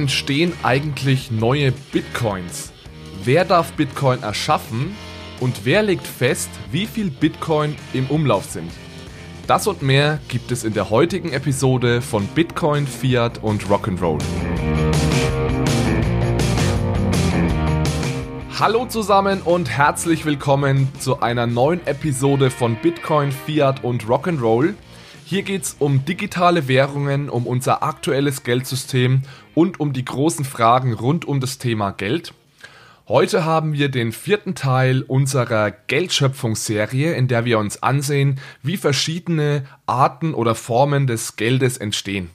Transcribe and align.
entstehen 0.00 0.54
eigentlich 0.62 1.30
neue 1.30 1.72
Bitcoins? 1.72 2.72
Wer 3.22 3.44
darf 3.44 3.72
Bitcoin 3.72 4.22
erschaffen? 4.22 4.96
Und 5.40 5.66
wer 5.66 5.82
legt 5.82 6.06
fest, 6.06 6.48
wie 6.72 6.86
viel 6.86 7.10
Bitcoin 7.10 7.76
im 7.92 8.06
Umlauf 8.06 8.46
sind? 8.46 8.72
Das 9.46 9.66
und 9.66 9.82
mehr 9.82 10.18
gibt 10.28 10.52
es 10.52 10.64
in 10.64 10.72
der 10.72 10.88
heutigen 10.88 11.32
Episode 11.32 12.00
von 12.00 12.26
Bitcoin, 12.28 12.86
Fiat 12.86 13.42
und 13.42 13.64
Rock'n'Roll. 13.64 14.22
Hallo 18.58 18.86
zusammen 18.86 19.42
und 19.42 19.68
herzlich 19.68 20.24
willkommen 20.24 20.88
zu 20.98 21.20
einer 21.20 21.46
neuen 21.46 21.86
Episode 21.86 22.48
von 22.48 22.76
Bitcoin, 22.76 23.32
Fiat 23.32 23.84
und 23.84 24.06
Rock'n'Roll. 24.06 24.72
Hier 25.30 25.42
geht 25.42 25.62
es 25.62 25.76
um 25.78 26.04
digitale 26.04 26.66
Währungen, 26.66 27.28
um 27.28 27.46
unser 27.46 27.84
aktuelles 27.84 28.42
Geldsystem 28.42 29.22
und 29.60 29.78
um 29.78 29.92
die 29.92 30.06
großen 30.06 30.46
Fragen 30.46 30.94
rund 30.94 31.26
um 31.26 31.38
das 31.38 31.58
Thema 31.58 31.90
Geld. 31.90 32.32
Heute 33.06 33.44
haben 33.44 33.74
wir 33.74 33.90
den 33.90 34.10
vierten 34.10 34.54
Teil 34.54 35.02
unserer 35.02 35.70
Geldschöpfungsserie, 35.70 37.12
in 37.12 37.28
der 37.28 37.44
wir 37.44 37.58
uns 37.58 37.82
ansehen, 37.82 38.40
wie 38.62 38.78
verschiedene 38.78 39.66
Arten 39.84 40.32
oder 40.32 40.54
Formen 40.54 41.06
des 41.06 41.36
Geldes 41.36 41.76
entstehen. 41.76 42.30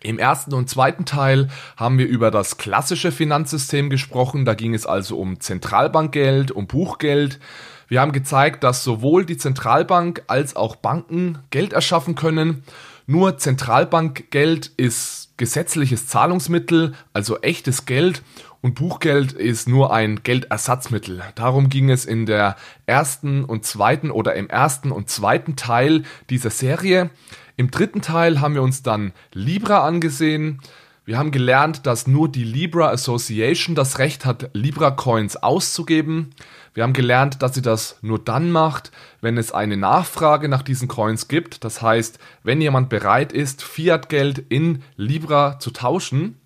Im 0.00 0.20
ersten 0.20 0.54
und 0.54 0.70
zweiten 0.70 1.04
Teil 1.04 1.48
haben 1.76 1.98
wir 1.98 2.06
über 2.06 2.30
das 2.30 2.58
klassische 2.58 3.10
Finanzsystem 3.10 3.90
gesprochen, 3.90 4.44
da 4.44 4.54
ging 4.54 4.72
es 4.72 4.86
also 4.86 5.18
um 5.18 5.40
Zentralbankgeld, 5.40 6.52
um 6.52 6.68
Buchgeld, 6.68 7.40
wir 7.88 8.00
haben 8.00 8.12
gezeigt, 8.12 8.64
dass 8.64 8.82
sowohl 8.82 9.24
die 9.24 9.36
Zentralbank 9.36 10.22
als 10.26 10.56
auch 10.56 10.76
Banken 10.76 11.38
Geld 11.50 11.72
erschaffen 11.72 12.16
können. 12.16 12.64
Nur 13.06 13.38
Zentralbankgeld 13.38 14.66
ist 14.76 15.32
gesetzliches 15.36 16.08
Zahlungsmittel, 16.08 16.94
also 17.12 17.38
echtes 17.40 17.86
Geld 17.86 18.22
und 18.62 18.74
Buchgeld 18.74 19.32
ist 19.32 19.68
nur 19.68 19.92
ein 19.92 20.24
Geldersatzmittel. 20.24 21.22
Darum 21.36 21.68
ging 21.68 21.88
es 21.88 22.04
in 22.04 22.26
der 22.26 22.56
ersten 22.86 23.44
und 23.44 23.64
zweiten 23.64 24.10
oder 24.10 24.34
im 24.34 24.48
ersten 24.48 24.90
und 24.90 25.08
zweiten 25.08 25.54
Teil 25.54 26.02
dieser 26.30 26.50
Serie. 26.50 27.10
Im 27.56 27.70
dritten 27.70 28.02
Teil 28.02 28.40
haben 28.40 28.54
wir 28.54 28.62
uns 28.62 28.82
dann 28.82 29.12
Libra 29.32 29.86
angesehen. 29.86 30.60
Wir 31.04 31.16
haben 31.16 31.30
gelernt, 31.30 31.86
dass 31.86 32.08
nur 32.08 32.28
die 32.28 32.42
Libra 32.42 32.90
Association 32.90 33.76
das 33.76 34.00
Recht 34.00 34.24
hat, 34.24 34.50
Libra 34.52 34.90
Coins 34.90 35.36
auszugeben. 35.36 36.30
Wir 36.76 36.82
haben 36.82 36.92
gelernt, 36.92 37.40
dass 37.40 37.54
sie 37.54 37.62
das 37.62 37.96
nur 38.02 38.18
dann 38.18 38.50
macht, 38.50 38.92
wenn 39.22 39.38
es 39.38 39.50
eine 39.50 39.78
Nachfrage 39.78 40.46
nach 40.46 40.60
diesen 40.60 40.88
Coins 40.88 41.26
gibt. 41.26 41.64
Das 41.64 41.80
heißt, 41.80 42.18
wenn 42.42 42.60
jemand 42.60 42.90
bereit 42.90 43.32
ist, 43.32 43.62
Fiat-Geld 43.62 44.44
in 44.50 44.82
Libra 44.94 45.58
zu 45.58 45.70
tauschen. 45.70 46.38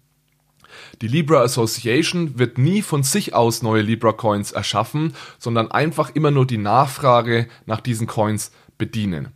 Die 1.03 1.09
Libra 1.09 1.43
Association 1.43 2.39
wird 2.39 2.59
nie 2.59 2.81
von 2.81 3.03
sich 3.03 3.35
aus 3.35 3.63
neue 3.63 3.83
Libra 3.83 4.13
Coins 4.13 4.53
erschaffen, 4.53 5.15
sondern 5.41 5.73
einfach 5.73 6.15
immer 6.15 6.31
nur 6.31 6.47
die 6.47 6.59
Nachfrage 6.59 7.49
nach 7.67 7.81
diesen 7.81 8.07
Coins 8.07 8.53
bedienen. 8.79 9.33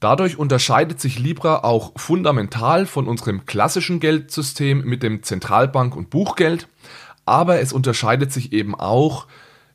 Dadurch 0.00 0.38
unterscheidet 0.38 1.02
sich 1.02 1.18
Libra 1.18 1.64
auch 1.64 1.92
fundamental 1.96 2.86
von 2.86 3.08
unserem 3.08 3.44
klassischen 3.44 4.00
Geldsystem 4.00 4.86
mit 4.86 5.02
dem 5.02 5.22
Zentralbank- 5.22 5.94
und 5.94 6.08
Buchgeld, 6.08 6.66
aber 7.26 7.60
es 7.60 7.74
unterscheidet 7.74 8.32
sich 8.32 8.54
eben 8.54 8.74
auch 8.74 9.26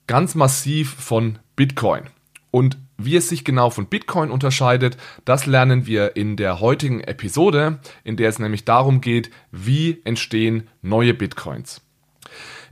ganz 0.08 0.36
massiv 0.36 0.94
von 0.94 1.40
Bitcoin. 1.56 2.04
Und 2.52 2.78
wie 2.98 3.18
es 3.18 3.28
sich 3.28 3.44
genau 3.44 3.70
von 3.70 3.88
Bitcoin 3.88 4.32
unterscheidet, 4.32 4.98
das 5.26 5.46
lernen 5.46 5.86
wir 5.86 6.16
in 6.16 6.38
der 6.38 6.62
heutigen 6.62 7.02
Episode, 7.02 7.80
in 8.04 8.16
der 8.16 8.30
es 8.30 8.40
nämlich 8.40 8.64
darum 8.64 9.02
geht, 9.02 9.30
wie 9.52 10.02
entstehen 10.06 10.68
neue 10.82 11.14
Bitcoins. 11.14 11.82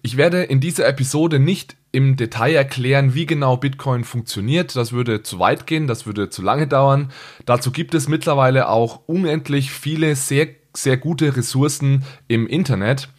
Ich 0.02 0.18
werde 0.18 0.44
in 0.44 0.60
dieser 0.60 0.88
Episode 0.88 1.40
nicht 1.40 1.76
im 1.92 2.16
Detail 2.16 2.56
erklären, 2.56 3.14
wie 3.14 3.26
genau 3.26 3.56
Bitcoin 3.56 4.04
funktioniert. 4.04 4.76
Das 4.76 4.92
würde 4.92 5.22
zu 5.22 5.40
weit 5.40 5.68
gehen, 5.68 5.88
das 5.88 6.06
würde 6.06 6.30
zu 6.30 6.42
lange 6.42 6.68
dauern. 6.68 7.12
Dazu 7.46 7.72
gibt 7.72 7.94
es 7.94 8.08
mittlerweile 8.10 8.68
auch 8.68 9.02
unendlich 9.06 9.72
viele 9.72 10.16
sehr, 10.16 10.48
sehr 10.74 10.98
gute 10.98 11.38
Ressourcen 11.38 12.04
im 12.28 12.48
Internet. 12.48 13.10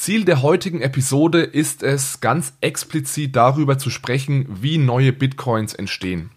Ziel 0.00 0.24
der 0.24 0.40
heutigen 0.40 0.80
Episode 0.80 1.42
ist 1.42 1.82
es, 1.82 2.20
ganz 2.20 2.54
explizit 2.62 3.36
darüber 3.36 3.76
zu 3.76 3.90
sprechen, 3.90 4.46
wie 4.48 4.78
neue 4.78 5.12
Bitcoins 5.12 5.74
entstehen. 5.74 6.30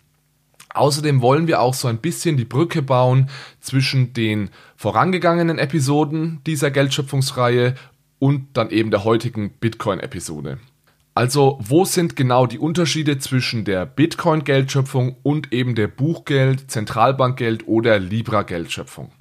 Außerdem 0.74 1.22
wollen 1.22 1.47
wir 1.47 1.62
auch 1.62 1.74
so 1.74 1.88
ein 1.88 2.00
bisschen 2.00 2.35
die 2.35 2.44
Brücke 2.44 2.81
bauen 2.81 3.29
zwischen 3.62 4.12
den 4.12 4.50
vorangegangenen 4.75 5.59
Episoden 5.59 6.41
dieser 6.46 6.72
Geldschöpfungsreihe 6.72 7.75
und 8.19 8.47
dann 8.51 8.69
eben 8.69 8.91
der 8.91 9.06
heutigen 9.06 9.51
Bitcoin-Episode. 9.51 10.57
Also, 11.16 11.57
wo 11.62 11.85
sind 11.85 12.18
genau 12.18 12.47
die 12.47 12.59
Unterschiede 12.59 13.18
zwischen 13.19 13.63
der 13.63 13.85
Bitcoin-Geldschöpfung 13.85 15.16
und 15.24 15.53
eben 15.53 15.74
der 15.75 15.88
Buchgeld, 15.88 16.69
Zentralbankgeld 16.69 17.66
oder 17.66 17.97
Libra-Geldschöpfung? 17.97 19.13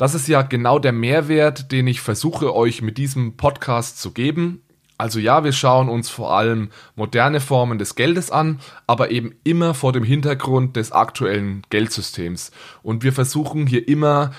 Das 0.00 0.14
ist 0.14 0.28
ja 0.28 0.40
genau 0.40 0.78
der 0.78 0.92
Mehrwert, 0.92 1.72
den 1.72 1.86
ich 1.86 2.00
versuche 2.00 2.54
euch 2.54 2.80
mit 2.80 2.96
diesem 2.96 3.36
Podcast 3.36 4.00
zu 4.00 4.12
geben. 4.12 4.62
Also 4.96 5.18
ja, 5.18 5.44
wir 5.44 5.52
schauen 5.52 5.90
uns 5.90 6.08
vor 6.08 6.32
allem 6.32 6.70
moderne 6.96 7.38
Formen 7.38 7.76
des 7.78 7.96
Geldes 7.96 8.30
an, 8.30 8.60
aber 8.86 9.10
eben 9.10 9.34
immer 9.44 9.74
vor 9.74 9.92
dem 9.92 10.02
Hintergrund 10.02 10.76
des 10.76 10.90
aktuellen 10.90 11.64
Geldsystems. 11.68 12.50
Und 12.82 13.04
wir 13.04 13.12
versuchen 13.12 13.66
hier 13.66 13.86
immer 13.88 14.32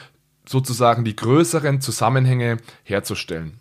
sozusagen 0.48 1.06
die 1.06 1.16
größeren 1.16 1.80
Zusammenhänge 1.80 2.58
herzustellen. 2.84 3.60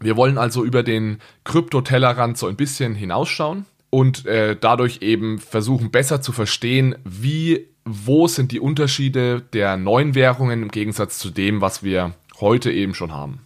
Wir 0.00 0.18
wollen 0.18 0.36
also 0.36 0.62
über 0.62 0.82
den 0.82 1.20
Kryptotellerrand 1.44 2.36
so 2.36 2.48
ein 2.48 2.56
bisschen 2.56 2.94
hinausschauen 2.94 3.64
und 3.88 4.26
äh, 4.26 4.58
dadurch 4.60 4.98
eben 5.00 5.38
versuchen 5.38 5.90
besser 5.90 6.20
zu 6.20 6.32
verstehen, 6.32 6.96
wie 7.02 7.73
wo 7.84 8.26
sind 8.28 8.52
die 8.52 8.60
Unterschiede 8.60 9.40
der 9.40 9.76
neuen 9.76 10.14
Währungen 10.14 10.62
im 10.62 10.70
Gegensatz 10.70 11.18
zu 11.18 11.30
dem, 11.30 11.60
was 11.60 11.82
wir 11.82 12.14
heute 12.40 12.72
eben 12.72 12.94
schon 12.94 13.12
haben. 13.12 13.40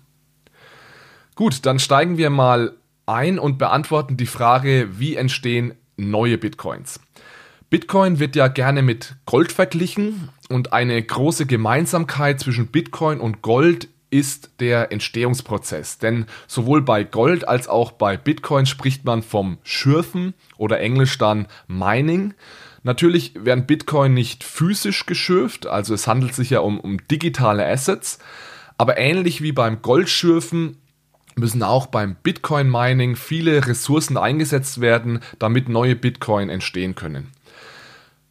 Gut, 1.35 1.67
dann 1.67 1.79
steigen 1.79 2.19
wir 2.19 2.31
mal 2.31 2.77
ein 3.07 3.39
und 3.39 3.59
beantworten 3.59 4.17
die 4.17 4.27
Frage, 4.27 4.89
wie 4.99 5.17
entstehen 5.17 5.75
neue 5.97 6.39
Bitcoins. 6.39 7.01
Bitcoin 7.71 8.19
wird 8.19 8.35
ja 8.35 8.49
gerne 8.49 8.83
mit 8.83 9.17
Gold 9.27 9.53
verglichen 9.53 10.31
und 10.49 10.73
eine 10.73 11.03
große 11.03 11.47
Gemeinsamkeit 11.47 12.41
zwischen 12.41 12.69
Bitcoin 12.69 13.21
und 13.21 13.43
Gold 13.43 13.89
ist 14.11 14.53
der 14.61 14.91
Entstehungsprozess. 14.91 15.99
Denn 15.99 16.27
sowohl 16.47 16.83
bei 16.83 17.05
Gold 17.05 17.47
als 17.47 17.69
auch 17.69 17.93
bei 17.93 18.17
Bitcoin 18.17 18.65
spricht 18.65 19.05
man 19.05 19.23
vom 19.23 19.59
Schürfen 19.63 20.33
oder 20.57 20.81
englisch 20.81 21.19
dann 21.19 21.47
Mining. 21.67 22.35
Natürlich 22.83 23.33
werden 23.35 23.67
Bitcoin 23.67 24.15
nicht 24.15 24.45
physisch 24.45 25.07
geschürft, 25.07 25.67
also 25.67 25.95
es 25.95 26.07
handelt 26.07 26.35
sich 26.35 26.51
ja 26.51 26.61
um, 26.61 26.79
um 26.79 26.99
digitale 27.09 27.67
Assets, 27.67 28.19
aber 28.77 28.99
ähnlich 28.99 29.43
wie 29.43 29.53
beim 29.53 29.83
Goldschürfen 29.83 30.77
müssen 31.35 31.63
auch 31.63 31.87
beim 31.87 32.17
Bitcoin-Mining 32.23 33.17
viele 33.17 33.67
Ressourcen 33.67 34.17
eingesetzt 34.17 34.81
werden, 34.81 35.21
damit 35.39 35.69
neue 35.69 35.97
Bitcoin 35.97 36.49
entstehen 36.49 36.95
können. 36.95 37.29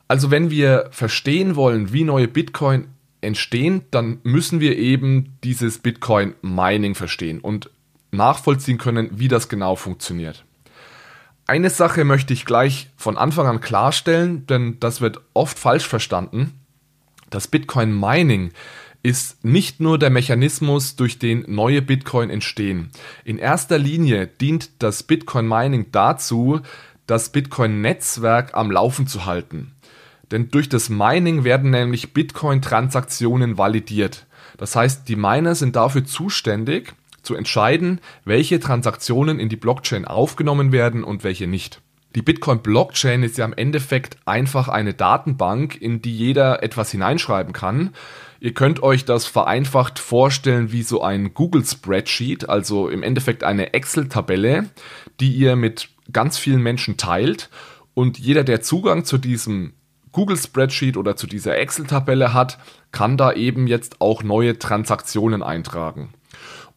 Also 0.07 0.31
wenn 0.31 0.49
wir 0.49 0.87
verstehen 0.91 1.55
wollen, 1.55 1.91
wie 1.91 2.03
neue 2.03 2.27
Bitcoin 2.27 2.87
entstehen, 3.21 3.81
dann 3.91 4.19
müssen 4.23 4.59
wir 4.59 4.77
eben 4.77 5.37
dieses 5.43 5.79
Bitcoin-Mining 5.79 6.95
verstehen 6.95 7.39
und 7.39 7.69
nachvollziehen 8.11 8.77
können, 8.77 9.09
wie 9.19 9.27
das 9.27 9.49
genau 9.49 9.75
funktioniert. 9.75 10.45
Eine 11.49 11.69
Sache 11.69 12.03
möchte 12.03 12.33
ich 12.33 12.45
gleich 12.45 12.89
von 12.97 13.17
Anfang 13.17 13.47
an 13.47 13.61
klarstellen, 13.61 14.45
denn 14.47 14.81
das 14.81 14.99
wird 14.99 15.21
oft 15.33 15.57
falsch 15.57 15.87
verstanden. 15.87 16.59
Das 17.29 17.47
Bitcoin 17.47 17.97
Mining 17.97 18.51
ist 19.01 19.45
nicht 19.45 19.79
nur 19.79 19.97
der 19.97 20.09
Mechanismus, 20.09 20.97
durch 20.97 21.19
den 21.19 21.45
neue 21.47 21.81
Bitcoin 21.81 22.29
entstehen. 22.29 22.89
In 23.23 23.37
erster 23.37 23.77
Linie 23.77 24.27
dient 24.27 24.83
das 24.83 25.03
Bitcoin 25.03 25.47
Mining 25.47 25.85
dazu, 25.93 26.59
das 27.05 27.29
Bitcoin 27.29 27.79
Netzwerk 27.79 28.53
am 28.53 28.69
Laufen 28.69 29.07
zu 29.07 29.25
halten. 29.25 29.71
Denn 30.31 30.49
durch 30.49 30.67
das 30.67 30.89
Mining 30.89 31.45
werden 31.45 31.69
nämlich 31.69 32.13
Bitcoin 32.13 32.61
Transaktionen 32.61 33.57
validiert. 33.57 34.25
Das 34.57 34.75
heißt, 34.75 35.07
die 35.07 35.15
Miner 35.15 35.55
sind 35.55 35.77
dafür 35.77 36.03
zuständig, 36.03 36.93
zu 37.27 37.35
entscheiden, 37.35 37.99
welche 38.23 38.59
Transaktionen 38.59 39.39
in 39.39 39.49
die 39.49 39.57
Blockchain 39.57 40.05
aufgenommen 40.05 40.71
werden 40.71 41.03
und 41.03 41.25
welche 41.25 41.45
nicht. 41.45 41.81
Die 42.15 42.21
Bitcoin-Blockchain 42.21 43.21
ist 43.21 43.37
ja 43.37 43.45
im 43.45 43.53
Endeffekt 43.53 44.17
einfach 44.25 44.69
eine 44.69 44.93
Datenbank, 44.93 45.79
in 45.79 46.01
die 46.01 46.15
jeder 46.15 46.63
etwas 46.63 46.89
hineinschreiben 46.89 47.51
kann. 47.51 47.93
Ihr 48.39 48.53
könnt 48.53 48.81
euch 48.81 49.03
das 49.03 49.25
vereinfacht 49.25 49.99
vorstellen 49.99 50.71
wie 50.71 50.83
so 50.83 51.01
ein 51.01 51.33
Google-Spreadsheet, 51.33 52.47
also 52.47 52.87
im 52.87 53.03
Endeffekt 53.03 53.43
eine 53.43 53.73
Excel-Tabelle, 53.73 54.69
die 55.19 55.33
ihr 55.33 55.55
mit 55.55 55.89
ganz 56.11 56.37
vielen 56.37 56.63
Menschen 56.63 56.95
teilt. 56.95 57.49
Und 57.93 58.17
jeder, 58.17 58.45
der 58.45 58.61
Zugang 58.61 59.03
zu 59.03 59.17
diesem 59.17 59.73
Google-Spreadsheet 60.13 60.97
oder 60.97 61.17
zu 61.17 61.27
dieser 61.27 61.57
Excel-Tabelle 61.57 62.33
hat, 62.33 62.57
kann 62.91 63.17
da 63.17 63.33
eben 63.33 63.67
jetzt 63.67 64.01
auch 64.01 64.23
neue 64.23 64.57
Transaktionen 64.57 65.43
eintragen. 65.43 66.13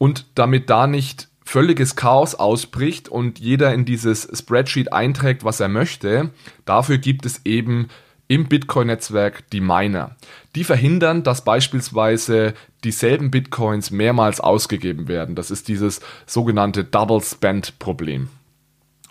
Und 0.01 0.29
damit 0.35 0.71
da 0.71 0.87
nicht 0.87 1.29
völliges 1.45 1.95
Chaos 1.95 2.35
ausbricht 2.35 3.11
und 3.11 3.39
jeder 3.39 3.75
in 3.75 3.85
dieses 3.85 4.27
Spreadsheet 4.33 4.95
einträgt, 4.95 5.45
was 5.45 5.61
er 5.61 5.69
möchte, 5.69 6.31
dafür 6.65 6.97
gibt 6.97 7.27
es 7.27 7.45
eben 7.45 7.89
im 8.27 8.49
Bitcoin-Netzwerk 8.49 9.51
die 9.51 9.61
Miner. 9.61 10.17
Die 10.55 10.65
verhindern, 10.65 11.23
dass 11.23 11.45
beispielsweise 11.45 12.55
dieselben 12.83 13.31
Bitcoins 13.31 13.91
mehrmals 13.91 14.41
ausgegeben 14.41 15.07
werden. 15.07 15.35
Das 15.35 15.51
ist 15.51 15.69
dieses 15.69 16.01
sogenannte 16.25 16.83
Double 16.83 17.21
Spend-Problem. 17.21 18.31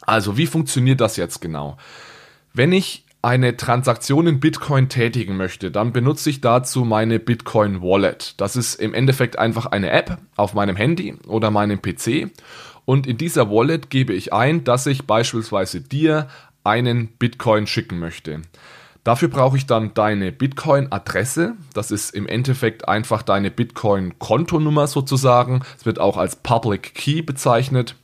Also, 0.02 0.38
wie 0.38 0.48
funktioniert 0.48 1.02
das 1.02 1.18
jetzt 1.18 1.40
genau? 1.40 1.78
Wenn 2.52 2.72
ich 2.72 3.06
eine 3.22 3.58
Transaktion 3.58 4.28
in 4.28 4.40
Bitcoin 4.40 4.88
tätigen 4.88 5.36
möchte, 5.36 5.72
dann 5.72 5.92
benutze 5.92 6.30
ich 6.30 6.40
dazu 6.40 6.86
meine 6.86 7.20
Bitcoin 7.20 7.82
Wallet. 7.82 8.36
Das 8.38 8.56
ist 8.56 8.76
im 8.76 8.94
Endeffekt 8.94 9.38
einfach 9.38 9.66
eine 9.66 9.92
App 9.92 10.18
auf 10.38 10.54
meinem 10.54 10.78
Handy 10.78 11.16
oder 11.28 11.52
meinem 11.52 11.82
PC. 11.82 12.32
Und 12.86 13.08
in 13.08 13.18
dieser 13.18 13.50
Wallet 13.50 13.90
gebe 13.90 14.14
ich 14.14 14.32
ein, 14.32 14.64
dass 14.64 14.86
ich 14.86 15.06
beispielsweise 15.06 15.82
dir 15.82 16.28
einen 16.64 17.10
Bitcoin 17.20 17.68
schicken 17.68 18.00
möchte. 18.00 18.42
Dafür 19.04 19.28
brauche 19.28 19.58
ich 19.58 19.66
dann 19.66 19.94
deine 19.94 20.32
Bitcoin-Adresse. 20.32 21.56
Das 21.74 21.92
ist 21.92 22.14
im 22.14 22.28
Endeffekt 22.28 22.88
einfach 22.88 23.22
deine 23.22 23.52
Bitcoin-Kontonummer 23.52 24.88
sozusagen. 24.88 25.62
Es 25.78 25.86
wird 25.86 26.00
auch 26.00 26.18
als 26.18 26.38
Public 26.38 26.94
Key 26.96 27.22
bezeichnet. 27.22 27.96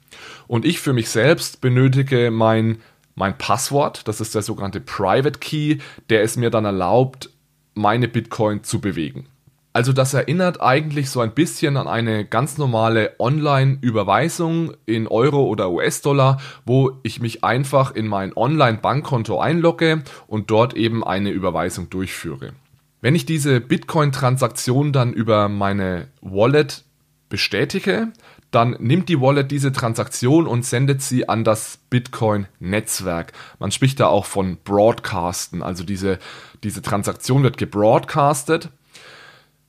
Und 0.47 0.65
ich 0.65 0.79
für 0.79 0.93
mich 0.93 1.09
selbst 1.09 1.61
benötige 1.61 2.31
mein, 2.31 2.77
mein 3.15 3.37
Passwort. 3.37 4.07
Das 4.07 4.21
ist 4.21 4.35
der 4.35 4.41
sogenannte 4.41 4.81
Private 4.81 5.39
Key, 5.39 5.79
der 6.09 6.21
es 6.23 6.37
mir 6.37 6.49
dann 6.49 6.65
erlaubt, 6.65 7.29
meine 7.73 8.07
Bitcoin 8.07 8.63
zu 8.63 8.79
bewegen. 8.79 9.27
Also 9.75 9.91
das 9.91 10.13
erinnert 10.13 10.61
eigentlich 10.61 11.09
so 11.09 11.19
ein 11.19 11.33
bisschen 11.33 11.75
an 11.75 11.89
eine 11.89 12.23
ganz 12.23 12.57
normale 12.57 13.15
Online-Überweisung 13.19 14.71
in 14.85 15.05
Euro 15.05 15.43
oder 15.43 15.69
US-Dollar, 15.69 16.39
wo 16.65 16.93
ich 17.03 17.19
mich 17.19 17.43
einfach 17.43 17.93
in 17.93 18.07
mein 18.07 18.31
Online-Bankkonto 18.37 19.37
einlogge 19.37 20.03
und 20.27 20.49
dort 20.49 20.75
eben 20.75 21.03
eine 21.03 21.31
Überweisung 21.31 21.89
durchführe. 21.89 22.53
Wenn 23.01 23.15
ich 23.15 23.25
diese 23.25 23.59
Bitcoin-Transaktion 23.59 24.93
dann 24.93 25.11
über 25.11 25.49
meine 25.49 26.07
Wallet 26.21 26.85
bestätige, 27.27 28.13
dann 28.55 28.77
nimmt 28.79 29.09
die 29.09 29.21
Wallet 29.21 29.51
diese 29.51 29.71
Transaktion 29.71 30.47
und 30.47 30.65
sendet 30.65 31.01
sie 31.01 31.29
an 31.29 31.43
das 31.43 31.79
Bitcoin-Netzwerk. 31.89 33.33
Man 33.59 33.71
spricht 33.71 33.99
da 33.99 34.07
auch 34.07 34.25
von 34.25 34.57
Broadcasten, 34.63 35.61
also 35.61 35.83
diese, 35.83 36.19
diese 36.63 36.81
Transaktion 36.81 37.43
wird 37.43 37.57
gebroadcastet 37.57 38.69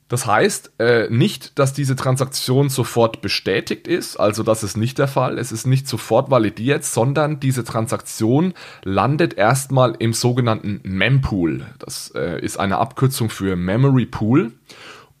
das 0.09 0.25
heißt 0.25 0.71
äh, 0.79 1.09
nicht, 1.09 1.59
dass 1.59 1.73
diese 1.73 1.97
Transaktion 1.97 2.69
sofort 2.69 3.21
bestätigt 3.21 3.87
ist, 3.87 4.15
also 4.15 4.41
das 4.41 4.63
ist 4.63 4.77
nicht 4.77 4.99
der 4.99 5.09
Fall, 5.09 5.37
es 5.37 5.51
ist 5.51 5.67
nicht 5.67 5.87
sofort 5.87 6.31
validiert, 6.31 6.85
sondern 6.85 7.41
diese 7.41 7.65
Transaktion 7.65 8.53
landet 8.83 9.33
erstmal 9.33 9.95
im 9.99 10.13
sogenannten 10.13 10.79
Mempool. 10.83 11.65
Das 11.79 12.11
äh, 12.15 12.39
ist 12.39 12.57
eine 12.57 12.77
Abkürzung 12.77 13.29
für 13.29 13.57
Memory 13.57 14.05
Pool. 14.05 14.53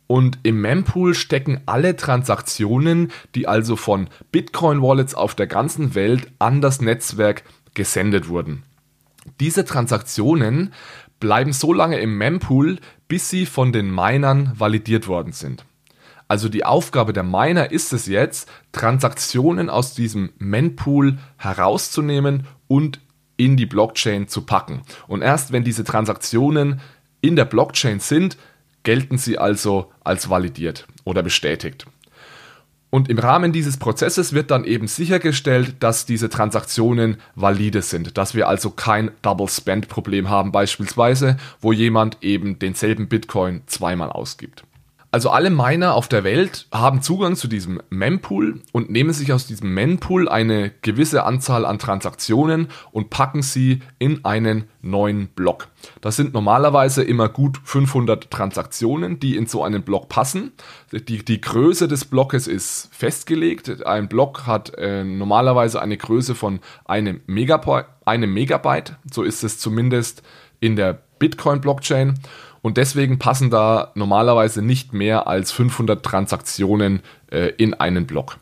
Und 0.07 0.39
im 0.43 0.61
Mempool 0.61 1.13
stecken 1.13 1.61
alle 1.65 1.95
Transaktionen, 1.97 3.11
die 3.35 3.47
also 3.47 3.75
von 3.75 4.09
Bitcoin-Wallets 4.31 5.15
auf 5.15 5.35
der 5.35 5.47
ganzen 5.47 5.95
Welt 5.95 6.31
an 6.39 6.61
das 6.61 6.81
Netzwerk 6.81 7.43
gesendet 7.73 8.29
wurden. 8.29 8.63
Diese 9.41 9.65
Transaktionen 9.65 10.73
bleiben 11.19 11.51
so 11.51 11.73
lange 11.73 11.99
im 11.99 12.17
Mempool, 12.17 12.79
bis 13.07 13.29
sie 13.29 13.45
von 13.45 13.73
den 13.73 13.93
Minern 13.93 14.53
validiert 14.57 15.07
worden 15.07 15.33
sind. 15.33 15.65
Also 16.29 16.49
die 16.49 16.65
Aufgabe 16.65 17.13
der 17.13 17.23
Miner 17.23 17.71
ist 17.71 17.93
es 17.93 18.07
jetzt, 18.07 18.49
Transaktionen 18.71 19.69
aus 19.69 19.93
diesem 19.93 20.31
Mempool 20.37 21.17
herauszunehmen 21.37 22.47
und 22.67 22.99
in 23.37 23.55
die 23.55 23.65
Blockchain 23.65 24.27
zu 24.27 24.41
packen. 24.41 24.81
Und 25.07 25.21
erst 25.21 25.51
wenn 25.51 25.63
diese 25.63 25.83
Transaktionen 25.83 26.81
in 27.21 27.35
der 27.35 27.45
Blockchain 27.45 27.99
sind, 27.99 28.37
gelten 28.87 29.17
sie 29.17 29.37
also 29.37 29.91
als 30.05 30.29
validiert 30.29 30.87
oder 31.03 31.21
bestätigt. 31.21 31.87
Und 32.89 33.09
im 33.09 33.19
Rahmen 33.19 33.51
dieses 33.51 33.75
Prozesses 33.75 34.31
wird 34.31 34.49
dann 34.49 34.63
eben 34.63 34.87
sichergestellt, 34.87 35.75
dass 35.81 36.05
diese 36.05 36.29
Transaktionen 36.29 37.17
valide 37.35 37.81
sind, 37.81 38.17
dass 38.17 38.33
wir 38.33 38.47
also 38.47 38.69
kein 38.69 39.11
Double 39.21 39.49
Spend 39.49 39.89
Problem 39.89 40.29
haben 40.29 40.53
beispielsweise, 40.53 41.35
wo 41.59 41.73
jemand 41.73 42.19
eben 42.21 42.59
denselben 42.59 43.09
Bitcoin 43.09 43.61
zweimal 43.65 44.09
ausgibt. 44.09 44.63
Also 45.09 45.29
alle 45.29 45.49
Miner 45.49 45.93
auf 45.93 46.09
der 46.09 46.25
Welt 46.25 46.67
haben 46.73 47.01
Zugang 47.01 47.37
zu 47.37 47.47
diesem 47.47 47.81
Mempool 47.89 48.61
und 48.73 48.89
nehmen 48.89 49.13
sich 49.13 49.31
aus 49.31 49.47
diesem 49.47 49.73
Mempool 49.73 50.27
eine 50.27 50.71
gewisse 50.81 51.23
Anzahl 51.23 51.65
an 51.65 51.79
Transaktionen 51.79 52.67
und 52.91 53.09
packen 53.09 53.41
sie 53.41 53.79
in 53.99 54.25
einen 54.25 54.65
neuen 54.81 55.27
Block. 55.29 55.69
Das 56.01 56.17
sind 56.17 56.33
normalerweise 56.33 57.03
immer 57.03 57.29
gut 57.29 57.59
500 57.63 58.29
Transaktionen, 58.29 59.19
die 59.19 59.37
in 59.37 59.47
so 59.47 59.63
einen 59.63 59.83
Block 59.83 60.09
passen. 60.09 60.51
Die, 60.91 61.23
die 61.23 61.39
Größe 61.39 61.87
des 61.87 62.03
Blockes 62.03 62.47
ist 62.47 62.89
festgelegt. 62.91 63.85
Ein 63.85 64.09
Block 64.09 64.45
hat 64.45 64.73
äh, 64.77 65.05
normalerweise 65.05 65.81
eine 65.81 65.95
Größe 65.95 66.35
von 66.35 66.59
einem 66.83 67.21
Megabyte, 67.27 67.85
einem 68.03 68.33
Megabyte. 68.33 68.97
So 69.09 69.23
ist 69.23 69.45
es 69.45 69.57
zumindest 69.57 70.21
in 70.59 70.75
der 70.75 71.01
Bitcoin-Blockchain. 71.19 72.15
Und 72.67 72.75
deswegen 72.75 73.17
passen 73.17 73.49
da 73.49 73.93
normalerweise 73.95 74.61
nicht 74.61 74.91
mehr 74.91 75.25
als 75.25 75.53
500 75.53 76.03
Transaktionen 76.03 76.99
äh, 77.31 77.53
in 77.55 77.73
einen 77.73 78.05
Block. 78.05 78.39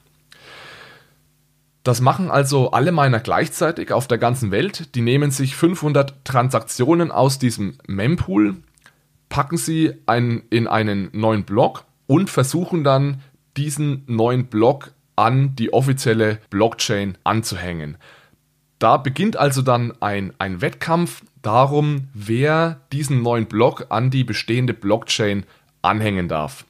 Das 1.83 2.01
machen 2.01 2.31
also 2.31 2.71
alle 2.71 2.91
Miner 2.91 3.19
gleichzeitig 3.19 3.91
auf 3.91 4.07
der 4.07 4.17
ganzen 4.17 4.49
Welt. 4.49 4.95
Die 4.95 5.01
nehmen 5.01 5.29
sich 5.29 5.55
500 5.55 6.25
Transaktionen 6.25 7.11
aus 7.11 7.37
diesem 7.37 7.77
Mempool, 7.85 8.55
packen 9.29 9.57
sie 9.57 9.93
ein, 10.07 10.41
in 10.49 10.65
einen 10.65 11.09
neuen 11.11 11.43
Block 11.43 11.83
und 12.07 12.31
versuchen 12.31 12.83
dann 12.83 13.21
diesen 13.57 14.05
neuen 14.07 14.47
Block 14.47 14.93
an 15.15 15.55
die 15.55 15.71
offizielle 15.71 16.39
Blockchain 16.49 17.15
anzuhängen. 17.23 17.97
Da 18.79 18.97
beginnt 18.97 19.37
also 19.37 19.61
dann 19.61 19.93
ein, 20.01 20.33
ein 20.37 20.61
Wettkampf 20.61 21.23
darum, 21.41 22.09
wer 22.13 22.81
diesen 22.91 23.21
neuen 23.21 23.45
Block 23.45 23.87
an 23.89 24.09
die 24.09 24.23
bestehende 24.23 24.73
Blockchain 24.73 25.45
anhängen 25.81 26.27
darf. 26.27 26.65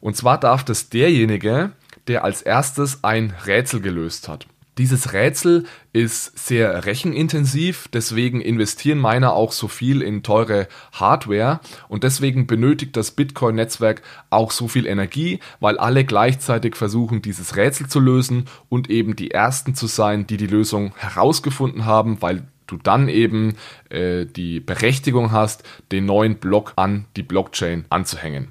Und 0.00 0.16
zwar 0.16 0.38
darf 0.38 0.64
das 0.64 0.88
derjenige, 0.88 1.72
der 2.06 2.24
als 2.24 2.42
erstes 2.42 3.02
ein 3.02 3.34
Rätsel 3.46 3.80
gelöst 3.80 4.28
hat. 4.28 4.46
Dieses 4.76 5.12
Rätsel 5.12 5.66
ist 5.92 6.36
sehr 6.36 6.84
rechenintensiv, 6.84 7.86
deswegen 7.92 8.40
investieren 8.40 9.00
Miner 9.00 9.32
auch 9.34 9.52
so 9.52 9.68
viel 9.68 10.02
in 10.02 10.24
teure 10.24 10.66
Hardware 10.92 11.60
und 11.88 12.02
deswegen 12.02 12.48
benötigt 12.48 12.96
das 12.96 13.12
Bitcoin-Netzwerk 13.12 14.02
auch 14.30 14.50
so 14.50 14.66
viel 14.66 14.86
Energie, 14.86 15.38
weil 15.60 15.78
alle 15.78 16.04
gleichzeitig 16.04 16.74
versuchen, 16.74 17.22
dieses 17.22 17.54
Rätsel 17.54 17.86
zu 17.86 18.00
lösen 18.00 18.46
und 18.68 18.90
eben 18.90 19.14
die 19.14 19.30
Ersten 19.30 19.76
zu 19.76 19.86
sein, 19.86 20.26
die 20.26 20.38
die 20.38 20.48
Lösung 20.48 20.92
herausgefunden 20.96 21.84
haben, 21.84 22.20
weil 22.20 22.48
du 22.66 22.76
dann 22.76 23.08
eben 23.08 23.54
äh, 23.90 24.26
die 24.26 24.58
Berechtigung 24.58 25.30
hast, 25.30 25.62
den 25.92 26.04
neuen 26.04 26.36
Block 26.36 26.72
an 26.74 27.04
die 27.14 27.22
Blockchain 27.22 27.84
anzuhängen. 27.90 28.48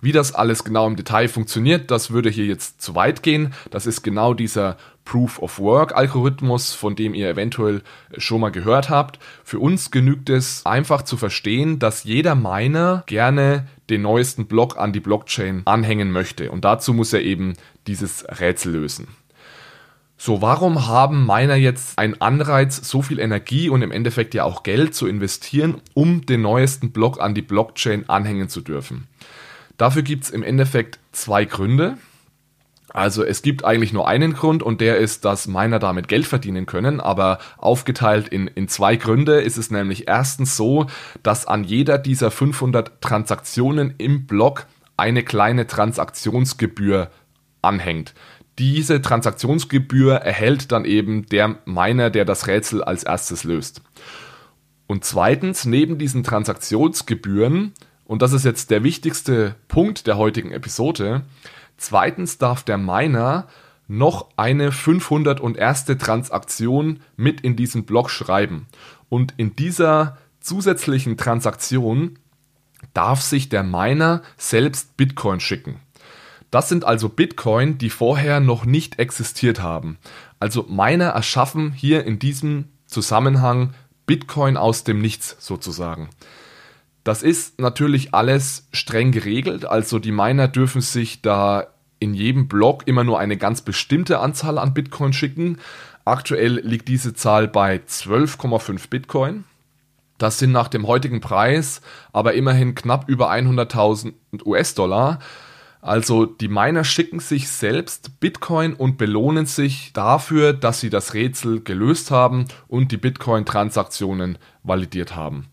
Wie 0.00 0.12
das 0.12 0.32
alles 0.32 0.62
genau 0.62 0.86
im 0.86 0.94
Detail 0.94 1.26
funktioniert, 1.26 1.90
das 1.90 2.10
würde 2.10 2.28
hier 2.28 2.44
jetzt 2.44 2.80
zu 2.80 2.94
weit 2.94 3.22
gehen. 3.22 3.54
Das 3.70 3.86
ist 3.86 4.02
genau 4.02 4.34
dieser 4.34 4.76
Proof 5.06 5.38
of 5.38 5.58
Work 5.58 5.96
Algorithmus, 5.96 6.74
von 6.74 6.94
dem 6.94 7.14
ihr 7.14 7.30
eventuell 7.30 7.80
schon 8.18 8.42
mal 8.42 8.50
gehört 8.50 8.90
habt. 8.90 9.18
Für 9.42 9.58
uns 9.58 9.90
genügt 9.90 10.28
es 10.28 10.66
einfach 10.66 11.00
zu 11.02 11.16
verstehen, 11.16 11.78
dass 11.78 12.04
jeder 12.04 12.34
Miner 12.34 13.04
gerne 13.06 13.66
den 13.88 14.02
neuesten 14.02 14.46
Block 14.46 14.76
an 14.76 14.92
die 14.92 15.00
Blockchain 15.00 15.62
anhängen 15.64 16.10
möchte. 16.10 16.50
Und 16.50 16.66
dazu 16.66 16.92
muss 16.92 17.14
er 17.14 17.22
eben 17.22 17.54
dieses 17.86 18.26
Rätsel 18.38 18.72
lösen. 18.72 19.08
So, 20.18 20.42
warum 20.42 20.86
haben 20.86 21.26
Miner 21.26 21.56
jetzt 21.56 21.98
einen 21.98 22.20
Anreiz, 22.20 22.88
so 22.88 23.02
viel 23.02 23.18
Energie 23.18 23.68
und 23.68 23.82
im 23.82 23.92
Endeffekt 23.92 24.34
ja 24.34 24.44
auch 24.44 24.62
Geld 24.62 24.94
zu 24.94 25.06
investieren, 25.06 25.80
um 25.94 26.24
den 26.24 26.42
neuesten 26.42 26.90
Block 26.90 27.20
an 27.20 27.34
die 27.34 27.42
Blockchain 27.42 28.08
anhängen 28.08 28.48
zu 28.48 28.62
dürfen? 28.62 29.06
Dafür 29.76 30.02
gibt 30.02 30.24
es 30.24 30.30
im 30.30 30.42
Endeffekt 30.42 30.98
zwei 31.12 31.44
Gründe. 31.44 31.98
Also 32.96 33.24
es 33.24 33.42
gibt 33.42 33.62
eigentlich 33.62 33.92
nur 33.92 34.08
einen 34.08 34.32
Grund 34.32 34.62
und 34.62 34.80
der 34.80 34.96
ist, 34.96 35.26
dass 35.26 35.46
Miner 35.46 35.78
damit 35.78 36.08
Geld 36.08 36.24
verdienen 36.24 36.64
können, 36.64 36.98
aber 36.98 37.40
aufgeteilt 37.58 38.26
in, 38.28 38.46
in 38.46 38.68
zwei 38.68 38.96
Gründe 38.96 39.42
ist 39.42 39.58
es 39.58 39.70
nämlich 39.70 40.08
erstens 40.08 40.56
so, 40.56 40.86
dass 41.22 41.46
an 41.46 41.62
jeder 41.62 41.98
dieser 41.98 42.30
500 42.30 43.02
Transaktionen 43.02 43.92
im 43.98 44.26
Block 44.26 44.64
eine 44.96 45.22
kleine 45.22 45.66
Transaktionsgebühr 45.66 47.10
anhängt. 47.60 48.14
Diese 48.58 49.02
Transaktionsgebühr 49.02 50.14
erhält 50.14 50.72
dann 50.72 50.86
eben 50.86 51.26
der 51.26 51.58
Miner, 51.66 52.08
der 52.08 52.24
das 52.24 52.46
Rätsel 52.46 52.82
als 52.82 53.04
erstes 53.04 53.44
löst. 53.44 53.82
Und 54.86 55.04
zweitens, 55.04 55.66
neben 55.66 55.98
diesen 55.98 56.24
Transaktionsgebühren, 56.24 57.74
und 58.06 58.22
das 58.22 58.32
ist 58.32 58.46
jetzt 58.46 58.70
der 58.70 58.84
wichtigste 58.84 59.54
Punkt 59.68 60.06
der 60.06 60.16
heutigen 60.16 60.52
Episode, 60.52 61.24
Zweitens 61.76 62.38
darf 62.38 62.62
der 62.62 62.78
Miner 62.78 63.46
noch 63.88 64.28
eine 64.36 64.72
501. 64.72 65.84
Transaktion 65.98 67.00
mit 67.16 67.40
in 67.40 67.56
diesen 67.56 67.84
Block 67.84 68.10
schreiben. 68.10 68.66
Und 69.08 69.34
in 69.36 69.54
dieser 69.54 70.18
zusätzlichen 70.40 71.16
Transaktion 71.16 72.18
darf 72.94 73.20
sich 73.20 73.48
der 73.48 73.62
Miner 73.62 74.22
selbst 74.36 74.96
Bitcoin 74.96 75.40
schicken. 75.40 75.80
Das 76.50 76.68
sind 76.68 76.84
also 76.84 77.08
Bitcoin, 77.08 77.78
die 77.78 77.90
vorher 77.90 78.40
noch 78.40 78.64
nicht 78.64 78.98
existiert 78.98 79.60
haben. 79.60 79.98
Also 80.38 80.64
Miner 80.68 81.08
erschaffen 81.08 81.72
hier 81.72 82.04
in 82.04 82.18
diesem 82.18 82.66
Zusammenhang 82.86 83.74
Bitcoin 84.06 84.56
aus 84.56 84.84
dem 84.84 85.00
Nichts 85.00 85.36
sozusagen. 85.40 86.08
Das 87.06 87.22
ist 87.22 87.60
natürlich 87.60 88.14
alles 88.14 88.66
streng 88.72 89.12
geregelt, 89.12 89.64
also 89.64 90.00
die 90.00 90.10
Miner 90.10 90.48
dürfen 90.48 90.80
sich 90.80 91.22
da 91.22 91.68
in 92.00 92.14
jedem 92.14 92.48
Block 92.48 92.88
immer 92.88 93.04
nur 93.04 93.20
eine 93.20 93.36
ganz 93.36 93.62
bestimmte 93.62 94.18
Anzahl 94.18 94.58
an 94.58 94.74
Bitcoin 94.74 95.12
schicken. 95.12 95.58
Aktuell 96.04 96.58
liegt 96.64 96.88
diese 96.88 97.14
Zahl 97.14 97.46
bei 97.46 97.76
12,5 97.76 98.90
Bitcoin. 98.90 99.44
Das 100.18 100.40
sind 100.40 100.50
nach 100.50 100.66
dem 100.66 100.88
heutigen 100.88 101.20
Preis 101.20 101.80
aber 102.12 102.34
immerhin 102.34 102.74
knapp 102.74 103.08
über 103.08 103.30
100.000 103.30 104.14
US-Dollar. 104.44 105.20
Also 105.80 106.26
die 106.26 106.48
Miner 106.48 106.82
schicken 106.82 107.20
sich 107.20 107.48
selbst 107.48 108.18
Bitcoin 108.18 108.74
und 108.74 108.98
belohnen 108.98 109.46
sich 109.46 109.92
dafür, 109.92 110.52
dass 110.52 110.80
sie 110.80 110.90
das 110.90 111.14
Rätsel 111.14 111.62
gelöst 111.62 112.10
haben 112.10 112.46
und 112.66 112.90
die 112.90 112.96
Bitcoin-Transaktionen 112.96 114.38
validiert 114.64 115.14
haben. 115.14 115.46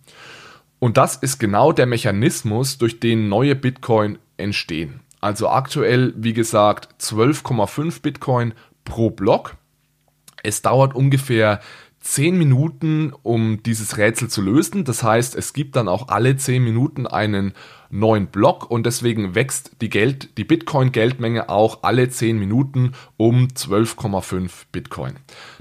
Und 0.84 0.98
das 0.98 1.16
ist 1.16 1.40
genau 1.40 1.72
der 1.72 1.86
Mechanismus, 1.86 2.78
durch 2.78 3.00
den 3.00 3.30
neue 3.30 3.56
Bitcoin 3.56 4.18
entstehen. 4.36 5.00
Also 5.22 5.48
aktuell, 5.48 6.13
wie 6.18 6.34
gesagt, 6.34 6.90
12,5 7.02 8.02
Bitcoin 8.02 8.54
pro 8.84 9.10
Block. 9.10 9.56
Es 10.44 10.62
dauert 10.62 10.94
ungefähr 10.94 11.62
10 12.02 12.38
Minuten, 12.38 13.13
um 13.24 13.63
dieses 13.63 13.96
Rätsel 13.96 14.28
zu 14.28 14.42
lösen. 14.42 14.84
Das 14.84 15.04
heißt, 15.04 15.38
es 15.38 15.54
gibt 15.54 15.78
dann 15.78 15.88
auch 15.88 16.10
alle 16.10 16.36
10 16.36 16.62
Minuten 16.62 17.08
einen 17.08 17.54
neuen 17.90 18.28
Block 18.28 18.70
und 18.70 18.86
deswegen 18.86 19.36
wächst 19.36 19.78
die 19.80 19.88
Geld, 19.88 20.38
die 20.38 20.44
Bitcoin-Geldmenge 20.44 21.48
auch 21.48 21.84
alle 21.84 22.10
10 22.10 22.38
Minuten 22.38 22.92
um 23.16 23.48
12,5 23.48 24.52
Bitcoin. 24.74 25.13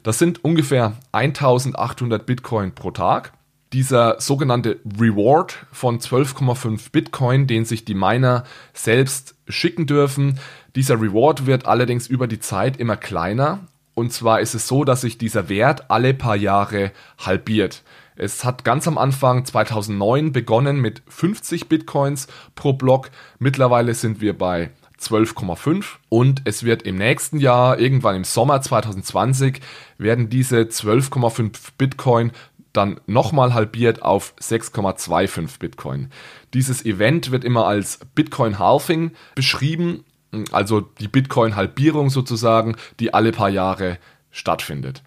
Das 0.02 0.19
sind 0.19 0.45
ungefähr 0.45 0.99
1800 1.12 2.26
Bitcoin 2.26 2.75
pro 2.75 2.91
Tag. 2.91 3.35
Dieser 3.73 4.21
sogenannte 4.21 4.81
Reward 5.00 5.67
von 5.73 5.99
12,5 5.99 6.91
Bitcoin, 6.93 7.47
den 7.47 7.64
sich 7.64 7.85
die 7.85 7.95
Miner 7.95 8.45
selbst 8.75 9.35
schicken 9.49 9.87
dürfen, 9.87 10.38
dieser 10.76 11.00
Reward 11.00 11.47
wird 11.47 11.67
allerdings 11.67 12.07
über 12.07 12.26
die 12.26 12.41
Zeit 12.41 12.76
immer 12.76 12.97
kleiner 12.97 13.67
und 13.95 14.12
zwar 14.12 14.41
ist 14.41 14.55
es 14.55 14.69
so, 14.69 14.85
dass 14.85 15.02
sich 15.02 15.19
dieser 15.19 15.49
Wert 15.49 15.91
alle 15.91 16.14
paar 16.14 16.37
Jahre 16.37 16.93
halbiert. 17.19 17.83
Es 18.17 18.45
hat 18.45 18.64
ganz 18.64 18.88
am 18.88 18.99
Anfang 18.99 19.45
2009 19.45 20.33
begonnen 20.33 20.81
mit 20.81 21.02
50 21.09 21.69
Bitcoins 21.69 22.26
pro 22.55 22.73
Block. 22.73 23.11
Mittlerweile 23.38 23.95
sind 23.95 24.21
wir 24.21 24.37
bei 24.37 24.71
12,5 25.00 25.85
und 26.09 26.43
es 26.45 26.62
wird 26.62 26.83
im 26.85 26.97
nächsten 26.97 27.38
Jahr, 27.38 27.79
irgendwann 27.79 28.17
im 28.17 28.25
Sommer 28.25 28.62
2020, 28.62 29.61
werden 29.99 30.31
diese 30.31 30.61
12,5 30.61 31.50
Bitcoin 31.76 32.33
dann 32.73 33.00
nochmal 33.07 33.55
halbiert 33.55 34.02
auf 34.02 34.35
6,25 34.41 35.59
Bitcoin. 35.59 36.11
Dieses 36.55 36.85
Event 36.85 37.31
wird 37.31 37.45
immer 37.45 37.67
als 37.67 38.00
Bitcoin 38.14 38.59
Halving 38.59 39.12
beschrieben 39.35 40.05
also 40.50 40.81
die 40.81 41.09
Bitcoin-Halbierung 41.09 42.11
sozusagen, 42.11 42.76
die 43.00 43.14
alle 43.14 43.33
paar 43.33 43.50
Jahre 43.50 43.99
stattfindet. 44.31 45.02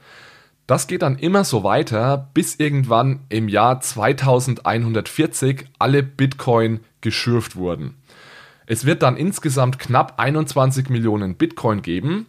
Das 0.67 0.87
geht 0.87 1.01
dann 1.03 1.17
immer 1.17 1.43
so 1.43 1.63
weiter, 1.63 2.29
bis 2.33 2.55
irgendwann 2.55 3.21
im 3.29 3.49
Jahr 3.49 3.81
2140 3.81 5.65
alle 5.77 6.03
Bitcoin 6.03 6.79
geschürft 7.01 7.55
wurden. 7.55 7.95
Es 8.65 8.85
wird 8.85 9.03
dann 9.03 9.15
insgesamt 9.15 9.77
knapp 9.77 10.15
21 10.17 10.89
Millionen 10.89 11.35
Bitcoin 11.35 11.83
geben. 11.83 12.25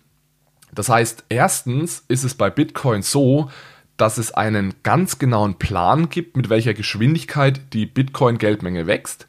Das 0.73 0.91
heißt, 0.91 1.25
erstens 1.31 2.05
ist 2.09 2.25
es 2.25 2.35
bei 2.35 2.51
Bitcoin 2.51 3.01
so, 3.01 3.51
dass 3.97 4.19
es 4.19 4.33
einen 4.33 4.75
ganz 4.83 5.19
genauen 5.19 5.55
Plan 5.55 6.09
gibt, 6.09 6.37
mit 6.37 6.49
welcher 6.51 6.75
Geschwindigkeit 6.75 7.61
die 7.73 7.87
Bitcoin-Geldmenge 7.87 8.87
wächst. 8.87 9.27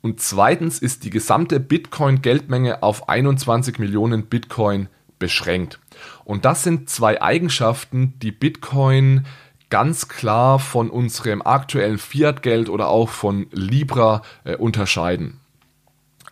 Und 0.00 0.20
zweitens 0.20 0.78
ist 0.78 1.04
die 1.04 1.10
gesamte 1.10 1.58
Bitcoin-Geldmenge 1.58 2.82
auf 2.82 3.08
21 3.08 3.78
Millionen 3.78 4.26
Bitcoin 4.26 4.88
beschränkt. 5.18 5.80
Und 6.24 6.44
das 6.44 6.62
sind 6.62 6.88
zwei 6.88 7.20
Eigenschaften, 7.20 8.14
die 8.20 8.30
Bitcoin 8.30 9.26
ganz 9.70 10.08
klar 10.08 10.58
von 10.58 10.90
unserem 10.90 11.42
aktuellen 11.42 11.98
Fiat-Geld 11.98 12.68
oder 12.68 12.88
auch 12.88 13.08
von 13.08 13.46
Libra 13.50 14.22
äh, 14.44 14.56
unterscheiden. 14.56 15.40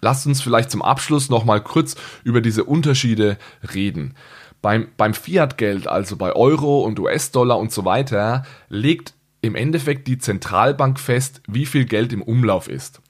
Lasst 0.00 0.26
uns 0.26 0.40
vielleicht 0.40 0.70
zum 0.70 0.82
Abschluss 0.82 1.28
nochmal 1.30 1.61
kurz 1.61 1.96
über 2.23 2.40
diese 2.40 2.64
Unterschiede 2.64 3.38
reden. 3.75 4.14
Beim, 4.62 4.88
beim 4.96 5.14
Fiat-Geld, 5.14 5.86
also 5.86 6.16
bei 6.16 6.32
Euro 6.32 6.80
und 6.80 6.98
US-Dollar 6.98 7.58
und 7.58 7.72
so 7.72 7.84
weiter, 7.84 8.44
legt 8.68 9.14
im 9.40 9.54
Endeffekt 9.54 10.08
die 10.08 10.18
Zentralbank 10.18 10.98
fest, 10.98 11.42
wie 11.46 11.66
viel 11.66 11.84
Geld 11.84 12.12
im 12.12 12.22
Umlauf 12.22 12.68
ist. 12.68 13.00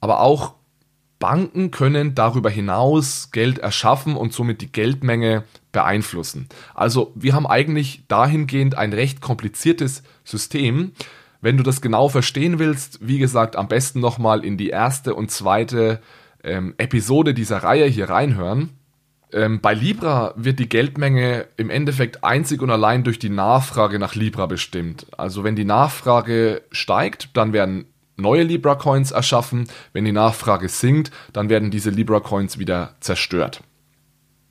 Aber 0.00 0.20
auch 0.20 0.54
Banken 1.22 1.70
können 1.70 2.16
darüber 2.16 2.50
hinaus 2.50 3.30
Geld 3.30 3.58
erschaffen 3.58 4.16
und 4.16 4.32
somit 4.32 4.60
die 4.60 4.72
Geldmenge 4.72 5.44
beeinflussen. 5.70 6.48
Also 6.74 7.12
wir 7.14 7.34
haben 7.34 7.46
eigentlich 7.46 8.02
dahingehend 8.08 8.76
ein 8.76 8.92
recht 8.92 9.20
kompliziertes 9.20 10.02
System. 10.24 10.90
Wenn 11.40 11.56
du 11.56 11.62
das 11.62 11.80
genau 11.80 12.08
verstehen 12.08 12.58
willst, 12.58 12.98
wie 13.06 13.18
gesagt, 13.18 13.54
am 13.54 13.68
besten 13.68 14.00
nochmal 14.00 14.44
in 14.44 14.56
die 14.56 14.70
erste 14.70 15.14
und 15.14 15.30
zweite 15.30 16.00
ähm, 16.42 16.74
Episode 16.76 17.34
dieser 17.34 17.58
Reihe 17.58 17.86
hier 17.86 18.10
reinhören. 18.10 18.70
Ähm, 19.32 19.60
bei 19.60 19.74
Libra 19.74 20.34
wird 20.36 20.58
die 20.58 20.68
Geldmenge 20.68 21.46
im 21.56 21.70
Endeffekt 21.70 22.22
einzig 22.22 22.60
und 22.60 22.70
allein 22.70 23.02
durch 23.04 23.18
die 23.18 23.30
Nachfrage 23.30 23.98
nach 23.98 24.14
Libra 24.14 24.46
bestimmt. 24.46 25.06
Also 25.16 25.42
wenn 25.44 25.56
die 25.56 25.64
Nachfrage 25.64 26.62
steigt, 26.70 27.36
dann 27.36 27.52
werden 27.52 27.86
neue 28.16 28.42
Libra 28.42 28.74
Coins 28.74 29.10
erschaffen. 29.10 29.68
Wenn 29.92 30.04
die 30.04 30.12
Nachfrage 30.12 30.68
sinkt, 30.68 31.10
dann 31.32 31.48
werden 31.48 31.70
diese 31.70 31.90
Libra 31.90 32.20
Coins 32.20 32.58
wieder 32.58 32.94
zerstört. 33.00 33.62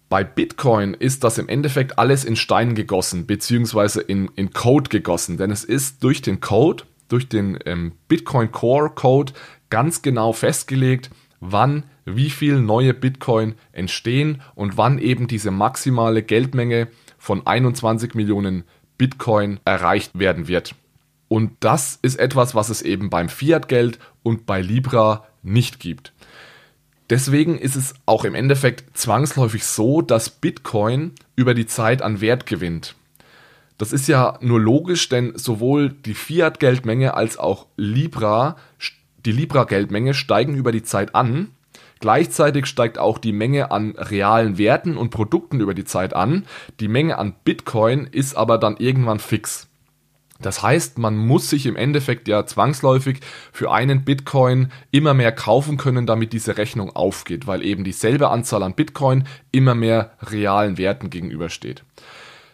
Bei 0.10 0.24
Bitcoin 0.26 0.94
ist 0.94 1.24
das 1.24 1.38
im 1.38 1.48
Endeffekt 1.48 1.98
alles 1.98 2.26
in 2.26 2.36
Stein 2.36 2.76
gegossen, 2.76 3.28
beziehungsweise 3.28 4.02
in, 4.02 4.30
in 4.36 4.52
Code 4.52 4.90
gegossen, 4.90 5.38
denn 5.38 5.52
es 5.52 5.64
ist 5.64 6.04
durch 6.04 6.22
den 6.22 6.42
Code, 6.42 6.84
durch 7.08 7.30
den 7.30 7.58
ähm, 7.66 7.94
Bitcoin 8.10 8.52
Core 8.52 8.90
Code 8.90 9.32
ganz 9.70 10.02
genau 10.02 10.34
festgelegt, 10.34 11.12
wann 11.40 11.86
wie 12.06 12.30
viel 12.30 12.60
neue 12.60 12.94
Bitcoin 12.94 13.56
entstehen 13.72 14.42
und 14.56 14.78
wann 14.78 15.00
eben 15.00 15.28
diese 15.28 15.52
maximale 15.52 16.24
Geldmenge 16.24 16.88
von 17.18 17.46
21 17.46 18.16
Millionen 18.16 18.64
Bitcoin 18.98 19.60
erreicht 19.66 20.18
werden 20.18 20.48
wird. 20.48 20.76
Und 21.28 21.52
das 21.62 21.98
ist 22.02 22.20
etwas, 22.20 22.56
was 22.56 22.70
es 22.70 22.82
eben 22.82 23.10
beim 23.10 23.30
Fiat-Geld 23.30 24.00
und 24.24 24.46
bei 24.46 24.62
Libra 24.62 25.26
nicht 25.44 25.80
gibt. 25.80 26.14
Deswegen 27.10 27.58
ist 27.58 27.76
es 27.76 27.94
auch 28.06 28.24
im 28.26 28.36
Endeffekt 28.36 28.98
zwangsläufig 28.98 29.66
so, 29.66 30.02
dass 30.02 30.30
Bitcoin 30.30 31.12
über 31.36 31.54
die 31.54 31.66
Zeit 31.66 32.02
an 32.02 32.22
Wert 32.22 32.46
gewinnt. 32.46 32.96
Das 33.78 33.92
ist 33.92 34.08
ja 34.08 34.38
nur 34.42 34.60
logisch, 34.60 35.10
denn 35.10 35.34
sowohl 35.36 35.90
die 35.90 36.14
Fiat-Geldmenge 36.14 37.16
als 37.16 37.38
auch 37.38 37.68
Libra, 37.76 38.56
die 39.26 39.32
Libra-Geldmenge 39.32 40.14
steigen 40.14 40.56
über 40.56 40.72
die 40.72 40.84
Zeit 40.84 41.16
an. 41.16 41.50
Gleichzeitig 42.02 42.66
steigt 42.66 42.98
auch 42.98 43.20
die 43.20 43.32
Menge 43.32 43.72
an 43.72 43.92
realen 43.96 44.58
Werten 44.58 44.98
und 44.98 45.12
Produkten 45.12 45.60
über 45.60 45.76
die 45.76 45.86
Zeit 45.86 46.16
an. 46.16 46.46
Die 46.80 46.88
Menge 46.88 47.18
an 47.20 47.36
Bitcoin 47.46 48.08
ist 48.12 48.36
aber 48.36 48.58
dann 48.58 48.76
irgendwann 48.78 49.20
fix. 49.20 49.68
Das 50.42 50.64
heißt, 50.64 50.98
man 50.98 51.16
muss 51.16 51.52
sich 51.52 51.68
im 51.68 51.76
Endeffekt 51.76 52.28
ja 52.28 52.48
zwangsläufig 52.48 53.20
für 53.52 53.72
einen 53.72 54.04
Bitcoin 54.04 54.72
immer 54.90 55.14
mehr 55.14 55.32
kaufen 55.32 55.78
können, 55.78 56.08
damit 56.08 56.34
diese 56.34 56.58
Rechnung 56.58 56.96
aufgeht, 56.96 57.46
weil 57.46 57.64
eben 57.64 57.84
dieselbe 57.84 58.30
Anzahl 58.30 58.64
an 58.64 58.74
Bitcoin 58.74 59.26
immer 59.52 59.76
mehr 59.76 60.14
realen 60.24 60.80
Werten 60.80 61.12
gegenübersteht. 61.12 61.84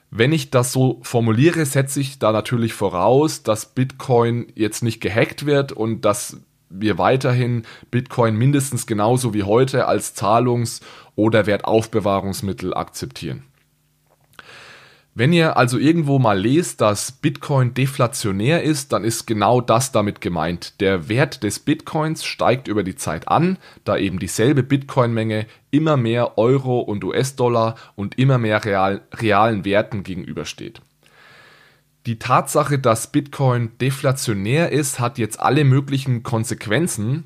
Wenn 0.10 0.34
ich 0.34 0.51
das 0.51 0.74
so 0.74 1.00
formuliere, 1.04 1.66
setze 1.66 2.01
ich 2.01 2.20
da 2.20 2.34
natürlich 2.34 2.74
voraus, 2.74 3.44
dass 3.44 3.74
Bitcoin 3.74 4.48
jetzt 4.56 4.84
nicht 4.84 5.00
gehackt 5.00 5.46
wird 5.46 5.72
und 5.72 6.04
dass 6.04 6.38
wir 6.69 6.97
weiterhin 6.97 7.63
Bitcoin 7.91 8.36
mindestens 8.36 8.88
genauso 8.88 9.33
wie 9.33 9.43
heute 9.43 9.88
als 9.88 10.15
Zahlungs- 10.15 10.81
oder 11.15 11.45
Wertaufbewahrungsmittel 11.45 12.74
akzeptieren. 12.74 13.43
Wenn 15.19 15.33
ihr 15.33 15.57
also 15.57 15.79
irgendwo 15.79 16.19
mal 16.19 16.39
lest, 16.39 16.79
dass 16.79 17.12
Bitcoin 17.12 17.74
deflationär 17.74 18.62
ist, 18.62 18.93
dann 18.93 19.03
ist 19.03 19.25
genau 19.25 19.62
das 19.62 19.91
damit 19.91 20.21
gemeint. 20.21 20.79
Der 20.79 21.09
Wert 21.09 21.41
des 21.41 21.57
Bitcoins 21.57 22.24
steigt 22.24 22.67
über 22.67 22.83
die 22.83 22.95
Zeit 22.95 23.27
an, 23.27 23.57
da 23.83 23.97
eben 23.97 24.19
dieselbe 24.19 24.62
Bitcoin-Menge 24.62 25.47
immer 25.71 25.97
mehr 25.97 26.38
Euro 26.38 26.81
und 26.81 27.03
US-Dollar 27.03 27.74
und 27.95 28.19
immer 28.19 28.38
mehr 28.38 28.63
real, 28.63 29.01
realen 29.12 29.65
Werten 29.65 30.03
gegenübersteht. 30.03 30.81
Die 32.08 32.20
Tatsache, 32.20 32.80
dass 32.80 33.12
Bitcoin 33.12 33.72
deflationär 33.82 34.72
ist, 34.72 35.02
hat 35.02 35.18
jetzt 35.18 35.42
alle 35.42 35.66
möglichen 35.66 36.24
Konsequenzen. 36.24 37.26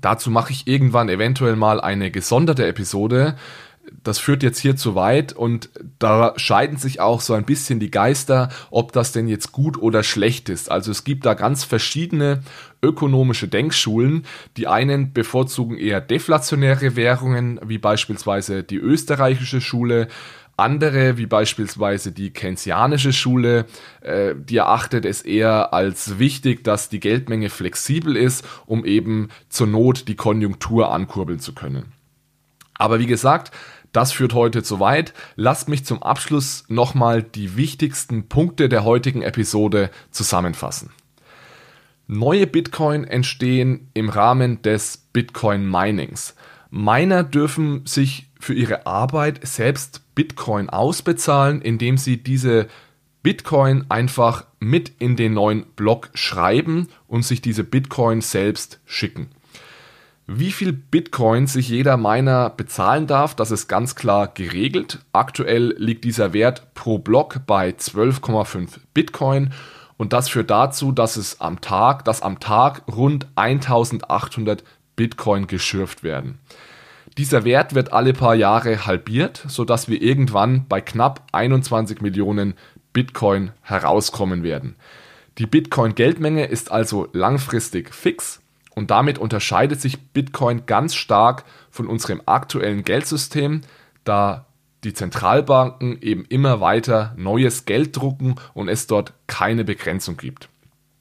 Dazu 0.00 0.30
mache 0.30 0.52
ich 0.52 0.68
irgendwann 0.68 1.08
eventuell 1.08 1.56
mal 1.56 1.80
eine 1.80 2.12
gesonderte 2.12 2.66
Episode 2.68 3.34
das 4.02 4.18
führt 4.18 4.42
jetzt 4.42 4.58
hier 4.58 4.76
zu 4.76 4.94
weit 4.94 5.32
und 5.32 5.70
da 5.98 6.34
scheiden 6.36 6.78
sich 6.78 7.00
auch 7.00 7.20
so 7.20 7.34
ein 7.34 7.44
bisschen 7.44 7.80
die 7.80 7.90
Geister, 7.90 8.50
ob 8.70 8.92
das 8.92 9.12
denn 9.12 9.28
jetzt 9.28 9.52
gut 9.52 9.80
oder 9.80 10.02
schlecht 10.02 10.48
ist. 10.48 10.70
Also 10.70 10.90
es 10.90 11.04
gibt 11.04 11.26
da 11.26 11.34
ganz 11.34 11.64
verschiedene 11.64 12.42
ökonomische 12.82 13.48
Denkschulen. 13.48 14.24
Die 14.56 14.66
einen 14.66 15.12
bevorzugen 15.12 15.76
eher 15.78 16.00
deflationäre 16.00 16.96
Währungen, 16.96 17.60
wie 17.64 17.78
beispielsweise 17.78 18.62
die 18.62 18.76
österreichische 18.76 19.60
Schule. 19.60 20.08
Andere, 20.56 21.18
wie 21.18 21.26
beispielsweise 21.26 22.12
die 22.12 22.30
keynesianische 22.30 23.12
Schule, 23.12 23.66
äh, 24.00 24.34
die 24.34 24.56
erachtet 24.56 25.04
es 25.04 25.20
eher 25.22 25.74
als 25.74 26.18
wichtig, 26.18 26.64
dass 26.64 26.88
die 26.88 27.00
Geldmenge 27.00 27.50
flexibel 27.50 28.16
ist, 28.16 28.44
um 28.64 28.86
eben 28.86 29.28
zur 29.50 29.66
Not 29.66 30.08
die 30.08 30.16
Konjunktur 30.16 30.92
ankurbeln 30.92 31.40
zu 31.40 31.54
können. 31.54 31.92
Aber 32.74 32.98
wie 32.98 33.06
gesagt, 33.06 33.52
das 33.92 34.12
führt 34.12 34.34
heute 34.34 34.62
zu 34.62 34.80
weit. 34.80 35.14
Lasst 35.36 35.68
mich 35.68 35.84
zum 35.84 36.02
Abschluss 36.02 36.64
nochmal 36.68 37.22
die 37.22 37.56
wichtigsten 37.56 38.28
Punkte 38.28 38.68
der 38.68 38.84
heutigen 38.84 39.22
Episode 39.22 39.90
zusammenfassen. 40.10 40.90
Neue 42.06 42.46
Bitcoin 42.46 43.02
entstehen 43.02 43.90
im 43.92 44.10
Rahmen 44.10 44.62
des 44.62 44.96
Bitcoin 45.12 45.68
Minings. 45.68 46.35
Miner 46.76 47.24
dürfen 47.24 47.86
sich 47.86 48.28
für 48.38 48.52
ihre 48.52 48.86
Arbeit 48.86 49.46
selbst 49.46 50.02
Bitcoin 50.14 50.68
ausbezahlen, 50.68 51.62
indem 51.62 51.96
sie 51.96 52.22
diese 52.22 52.68
Bitcoin 53.22 53.86
einfach 53.88 54.44
mit 54.60 54.92
in 54.98 55.16
den 55.16 55.32
neuen 55.32 55.64
Block 55.74 56.10
schreiben 56.12 56.88
und 57.08 57.24
sich 57.24 57.40
diese 57.40 57.64
Bitcoin 57.64 58.20
selbst 58.20 58.78
schicken. 58.84 59.30
Wie 60.26 60.52
viel 60.52 60.74
Bitcoin 60.74 61.46
sich 61.46 61.70
jeder 61.70 61.96
Miner 61.96 62.50
bezahlen 62.50 63.06
darf, 63.06 63.34
das 63.34 63.52
ist 63.52 63.68
ganz 63.68 63.94
klar 63.94 64.28
geregelt. 64.28 64.98
Aktuell 65.12 65.74
liegt 65.78 66.04
dieser 66.04 66.34
Wert 66.34 66.74
pro 66.74 66.98
Block 66.98 67.40
bei 67.46 67.70
12,5 67.70 68.80
Bitcoin 68.92 69.54
und 69.96 70.12
das 70.12 70.28
führt 70.28 70.50
dazu, 70.50 70.92
dass 70.92 71.16
es 71.16 71.40
am 71.40 71.62
Tag, 71.62 72.04
dass 72.04 72.20
am 72.20 72.38
Tag 72.38 72.82
rund 72.86 73.28
1800 73.36 74.62
Bitcoin 74.96 75.46
geschürft 75.46 76.02
werden. 76.02 76.38
Dieser 77.18 77.44
Wert 77.44 77.74
wird 77.74 77.94
alle 77.94 78.12
paar 78.12 78.34
Jahre 78.34 78.84
halbiert, 78.86 79.42
sodass 79.48 79.88
wir 79.88 80.02
irgendwann 80.02 80.66
bei 80.68 80.82
knapp 80.82 81.22
21 81.32 82.02
Millionen 82.02 82.54
Bitcoin 82.92 83.52
herauskommen 83.62 84.42
werden. 84.42 84.76
Die 85.38 85.46
Bitcoin-Geldmenge 85.46 86.46
ist 86.46 86.70
also 86.70 87.08
langfristig 87.12 87.94
fix 87.94 88.42
und 88.74 88.90
damit 88.90 89.18
unterscheidet 89.18 89.80
sich 89.80 89.98
Bitcoin 90.12 90.66
ganz 90.66 90.94
stark 90.94 91.44
von 91.70 91.86
unserem 91.86 92.20
aktuellen 92.26 92.84
Geldsystem, 92.84 93.62
da 94.04 94.46
die 94.84 94.92
Zentralbanken 94.92 96.00
eben 96.02 96.26
immer 96.26 96.60
weiter 96.60 97.14
neues 97.16 97.64
Geld 97.64 97.96
drucken 97.96 98.36
und 98.52 98.68
es 98.68 98.86
dort 98.86 99.14
keine 99.26 99.64
Begrenzung 99.64 100.18
gibt. 100.18 100.48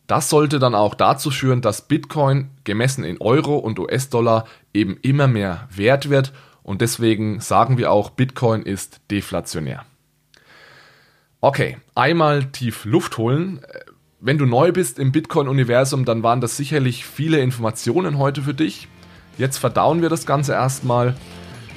Das 0.08 0.30
sollte 0.30 0.60
dann 0.60 0.76
auch 0.76 0.96
dazu 0.96 1.32
führen, 1.32 1.62
dass 1.62 1.88
Bitcoin 1.88 2.50
gemessen 2.64 3.04
in 3.04 3.20
Euro 3.20 3.56
und 3.58 3.80
US-Dollar 3.80 4.46
eben 4.74 4.98
immer 5.02 5.28
mehr 5.28 5.68
wert 5.72 6.10
wird 6.10 6.32
und 6.64 6.82
deswegen 6.82 7.40
sagen 7.40 7.78
wir 7.78 7.92
auch, 7.92 8.12
Bitcoin 8.12 8.62
ist 8.62 9.02
deflationär. 9.10 9.86
Okay, 11.42 11.78
einmal 11.96 12.46
tief 12.46 12.86
Luft 12.86 13.18
holen 13.18 13.62
wenn 14.26 14.40
du 14.40 14.48
neu 14.48 14.72
bist 14.72 14.98
im 14.98 15.12
Bitcoin-Universum, 15.12 16.04
dann 16.04 16.24
waren 16.24 16.42
das 16.42 16.58
sicherlich 16.58 17.06
viele 17.06 17.42
Informationen 17.42 18.18
heute 18.18 18.42
für 18.42 18.56
dich. 18.56 18.88
Jetzt 19.38 19.60
verdauen 19.60 20.02
wir 20.02 20.10
das 20.10 20.26
Ganze 20.26 20.54
erstmal. 20.54 21.16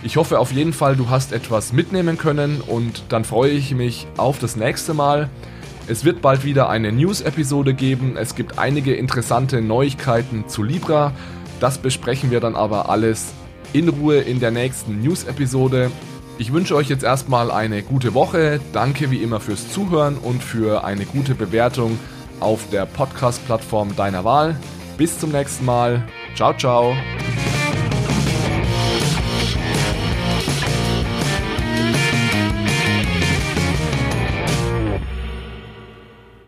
Ich 0.03 0.17
hoffe 0.17 0.39
auf 0.39 0.51
jeden 0.51 0.73
Fall, 0.73 0.97
du 0.97 1.11
hast 1.11 1.33
etwas 1.33 1.75
mitnehmen 1.75 2.17
können 2.17 2.63
und 2.63 3.03
dann 3.11 3.27
freue 3.27 3.51
ich 3.51 3.75
mich 3.75 4.07
auf 4.17 4.39
das 4.39 4.57
nächste 4.57 4.95
Mal. 4.95 5.29
Es 5.89 6.05
wird 6.05 6.21
bald 6.21 6.45
wieder 6.45 6.69
eine 6.69 6.93
News-Episode 6.93 7.73
geben. 7.73 8.17
Es 8.19 8.35
gibt 8.35 8.59
einige 8.59 8.95
interessante 8.95 9.63
Neuigkeiten 9.63 10.47
zu 10.47 10.63
Libra. 10.63 11.13
Das 11.61 11.79
besprechen 11.79 12.31
wir 12.31 12.41
dann 12.41 12.57
aber 12.57 12.91
alles 12.91 13.33
in 13.73 13.89
Ruhe 13.89 14.19
in 14.19 14.39
der 14.39 14.51
nächsten 14.51 15.01
News-Episode. 15.01 15.91
Ich 16.37 16.53
wünsche 16.53 16.77
euch 16.77 16.89
jetzt 16.89 17.05
erstmal 17.05 17.51
eine 17.51 17.83
gute 17.83 18.13
Woche. 18.13 18.61
Danke 18.75 19.11
wie 19.11 19.23
immer 19.23 19.41
fürs 19.41 19.73
Zuhören 19.73 20.19
und 20.19 20.43
für 20.43 20.85
eine 20.85 21.07
gute 21.07 21.35
Bewertung 21.35 21.99
auf 22.39 22.69
der 22.71 22.85
Podcast-Plattform 22.85 23.97
deiner 23.97 24.25
Wahl. 24.25 24.57
Bis 24.99 25.19
zum 25.19 25.33
nächsten 25.33 25.65
Mal. 25.65 26.07
Ciao, 26.37 26.53
ciao. 26.55 26.95